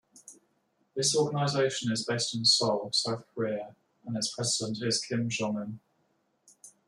[0.95, 5.79] This organization is based in Seoul, South Korea and its president is Kim, Jong-Yun.